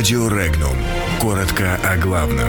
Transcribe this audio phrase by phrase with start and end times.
[0.00, 0.78] Радио Регнум.
[1.20, 2.48] Коротко о главном.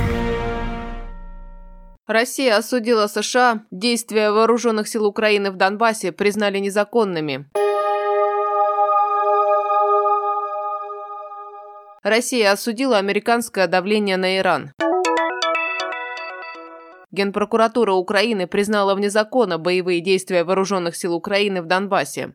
[2.07, 3.65] Россия осудила США.
[3.71, 7.49] Действия вооруженных сил Украины в Донбассе признали незаконными.
[12.03, 14.71] Россия осудила американское давление на Иран.
[17.11, 22.33] Генпрокуратура Украины признала вне закона боевые действия вооруженных сил Украины в Донбассе.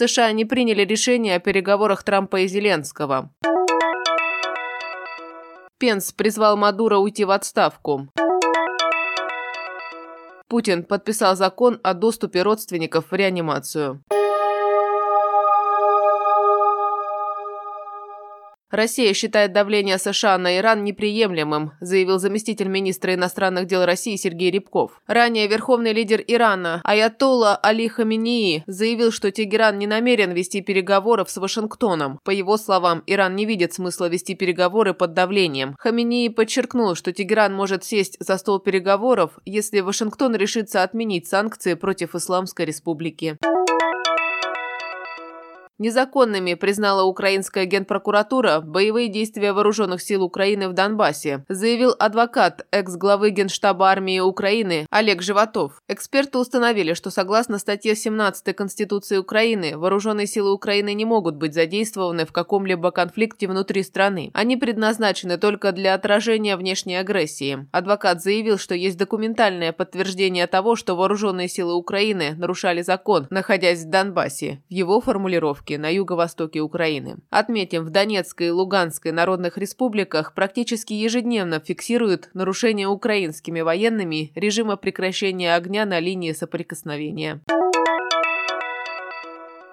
[0.00, 3.30] США не приняли решение о переговорах Трампа и Зеленского.
[5.76, 8.08] Пенс призвал Мадуро уйти в отставку.
[10.48, 14.02] Путин подписал закон о доступе родственников в реанимацию.
[18.70, 25.00] Россия считает давление США на Иран неприемлемым, заявил заместитель министра иностранных дел России Сергей Рябков.
[25.06, 31.36] Ранее верховный лидер Ирана Аятолла Али Хаминии заявил, что Тегеран не намерен вести переговоров с
[31.36, 32.20] Вашингтоном.
[32.24, 35.74] По его словам, Иран не видит смысла вести переговоры под давлением.
[35.78, 42.14] Хаминии подчеркнул, что Тегеран может сесть за стол переговоров, если Вашингтон решится отменить санкции против
[42.14, 43.36] Исламской Республики.
[45.80, 53.88] Незаконными признала украинская генпрокуратура боевые действия вооруженных сил Украины в Донбассе, заявил адвокат экс-главы Генштаба
[53.88, 55.80] армии Украины Олег Животов.
[55.88, 62.26] Эксперты установили, что согласно статье 17 Конституции Украины, вооруженные силы Украины не могут быть задействованы
[62.26, 64.30] в каком-либо конфликте внутри страны.
[64.34, 67.66] Они предназначены только для отражения внешней агрессии.
[67.72, 73.88] Адвокат заявил, что есть документальное подтверждение того, что вооруженные силы Украины нарушали закон, находясь в
[73.88, 74.62] Донбассе.
[74.68, 77.16] В его формулировке на юго-востоке Украины.
[77.30, 85.54] Отметим, в Донецкой и Луганской народных республиках практически ежедневно фиксируют нарушение украинскими военными режима прекращения
[85.54, 87.40] огня на линии соприкосновения.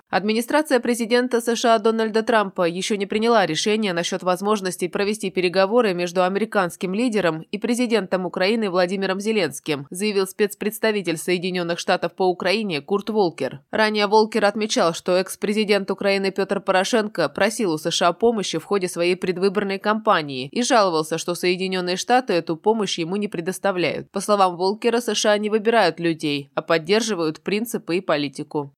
[0.09, 6.93] Администрация президента США Дональда Трампа еще не приняла решение насчет возможности провести переговоры между американским
[6.93, 13.59] лидером и президентом Украины Владимиром Зеленским, заявил спецпредставитель Соединенных Штатов по Украине Курт Волкер.
[13.69, 19.17] Ранее Волкер отмечал, что экс-президент Украины Петр Порошенко просил у США помощи в ходе своей
[19.17, 24.09] предвыборной кампании и жаловался, что Соединенные Штаты эту помощь ему не предоставляют.
[24.11, 28.71] По словам Волкера, США не выбирают людей, а поддерживают принципы и политику.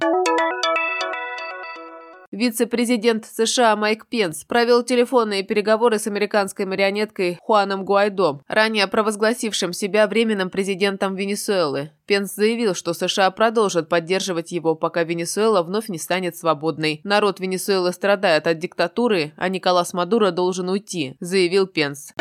[2.32, 10.06] Вице-президент США Майк Пенс провел телефонные переговоры с американской марионеткой Хуаном Гуайдо, ранее провозгласившим себя
[10.08, 11.92] временным президентом Венесуэлы.
[12.06, 17.02] Пенс заявил, что США продолжат поддерживать его, пока Венесуэла вновь не станет свободной.
[17.04, 22.14] Народ Венесуэлы страдает от диктатуры, а Николас Мадуро должен уйти, заявил Пенс.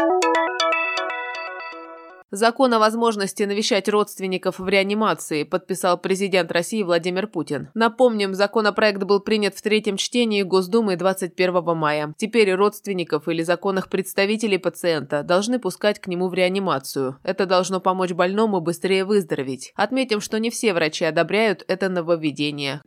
[2.31, 7.71] Закон о возможности навещать родственников в реанимации подписал президент России Владимир Путин.
[7.73, 12.15] Напомним, законопроект был принят в третьем чтении Госдумы 21 мая.
[12.19, 17.17] Теперь родственников или законных представителей пациента должны пускать к нему в реанимацию.
[17.23, 19.73] Это должно помочь больному быстрее выздороветь.
[19.75, 22.83] Отметим, что не все врачи одобряют это нововведение.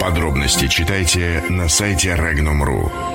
[0.00, 3.13] Подробности читайте на сайте Regnum.ru.